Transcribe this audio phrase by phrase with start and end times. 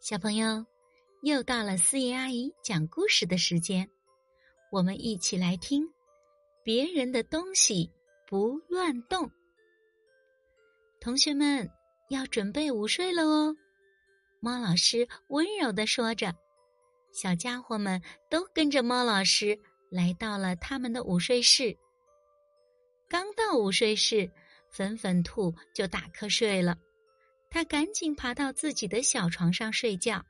[0.00, 0.64] 小朋友，
[1.20, 3.86] 又到了四爷阿姨讲故事的时间，
[4.72, 5.86] 我们一起来听。
[6.64, 7.92] 别人的东西
[8.26, 9.30] 不乱动。
[11.02, 11.70] 同学们
[12.08, 13.54] 要准备午睡了哦。
[14.40, 16.34] 猫老师温柔的说着，
[17.12, 19.58] 小家伙们都跟着猫老师
[19.90, 21.76] 来到了他们的午睡室。
[23.06, 24.30] 刚到午睡室，
[24.70, 26.78] 粉粉兔就打瞌睡了。
[27.50, 30.24] 他赶紧爬到自己的小床上睡觉，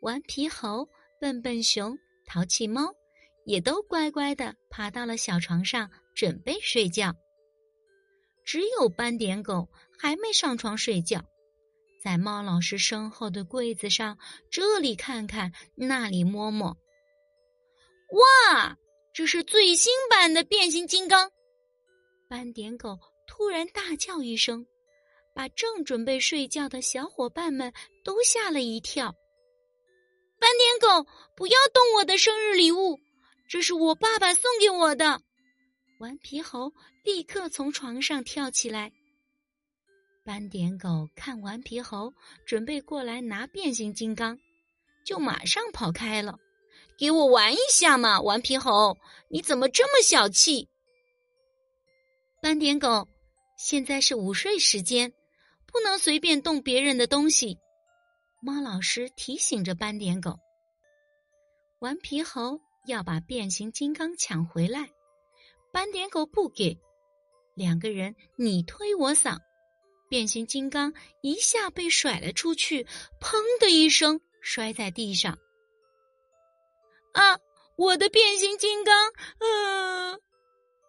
[0.00, 0.88] 顽皮猴、
[1.20, 2.94] 笨笨熊、淘气猫
[3.44, 7.14] 也都乖乖的爬到了小床上准备睡觉。
[8.44, 11.24] 只有斑点狗还没上床睡觉，
[12.02, 14.16] 在猫老师身后的柜子上
[14.50, 16.68] 这里看看，那里摸摸。
[18.12, 18.76] 哇，
[19.12, 21.30] 这是最新版的变形金刚！
[22.28, 24.66] 斑点狗突然大叫一声。
[25.34, 27.72] 把正准备睡觉的小伙伴们
[28.04, 29.14] 都吓了一跳。
[30.38, 32.98] 斑点狗，不要动我的生日礼物，
[33.48, 35.20] 这是我爸爸送给我的。
[35.98, 36.72] 顽皮猴
[37.04, 38.90] 立刻从床上跳起来。
[40.24, 42.12] 斑点狗看顽皮猴
[42.46, 44.38] 准备过来拿变形金刚，
[45.04, 46.38] 就马上跑开了。
[46.98, 48.96] 给我玩一下嘛，顽皮猴，
[49.28, 50.68] 你怎么这么小气？
[52.42, 53.06] 斑点狗，
[53.58, 55.12] 现在是午睡时间。
[55.72, 57.58] 不能随便动别人的东西，
[58.42, 60.38] 猫老师提醒着斑点狗。
[61.80, 64.90] 顽皮猴要把变形金刚抢回来，
[65.72, 66.78] 斑点狗不给，
[67.54, 69.38] 两个人你推我搡，
[70.08, 72.84] 变形金刚一下被甩了出去，
[73.20, 75.38] 砰的一声摔在地上。
[77.12, 77.38] 啊，
[77.76, 78.94] 我的变形金刚！
[79.08, 79.69] 啊！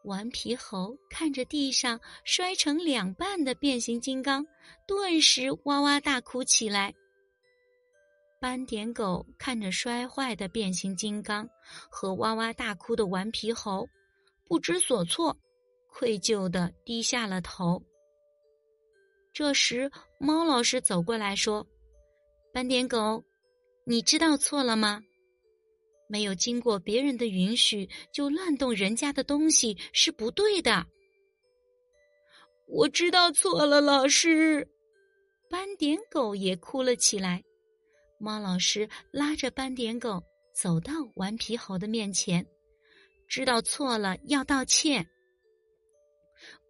[0.04, 4.46] 顽皮猴看着地上摔成两半的变形金刚，
[4.88, 6.94] 顿时哇哇大哭起来。
[8.40, 11.48] 斑点狗看着摔坏的变形金刚
[11.92, 13.88] 和哇哇大哭的顽皮猴，
[14.48, 15.38] 不知所措，
[15.88, 17.84] 愧疚的低下了头。
[19.32, 21.66] 这时，猫老师走过来说
[22.52, 23.24] ：“斑点狗，
[23.86, 25.04] 你知道错了吗？”
[26.12, 30.86] 没有经过别人的允许就乱动人家的东西是不对的。
[32.68, 34.68] 我知道错了，老师。
[35.50, 37.42] 斑点狗也哭了起来。
[38.20, 40.22] 猫老师拉着斑点狗
[40.54, 42.46] 走到顽皮猴的面前，
[43.28, 45.08] 知道错了要道歉。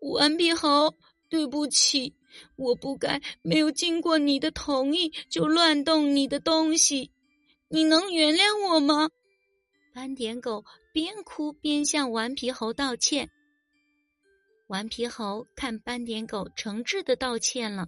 [0.02, 0.94] 顽皮猴，
[1.30, 2.16] 对不起，
[2.56, 7.12] 我不该没有经过你的同意就乱动你的东西，
[7.70, 9.10] 你能原谅我吗？
[9.94, 10.64] 斑点狗
[10.94, 13.30] 边哭边向顽皮猴道歉。
[14.68, 17.88] 顽皮猴看斑点狗诚挚的道歉了，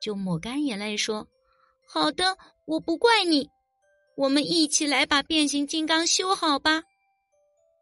[0.00, 1.26] 就抹干眼泪说
[1.84, 3.48] ：“好的，我不怪你，
[4.16, 6.82] 我们一起来把变形金刚修好吧。”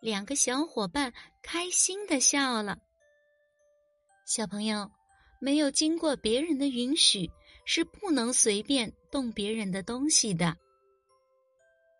[0.00, 1.12] 两个小伙伴
[1.42, 2.78] 开心的笑了。
[4.24, 4.90] 小朋友，
[5.40, 7.30] 没有经过别人的允许，
[7.66, 10.56] 是不能随便动别人的东西的。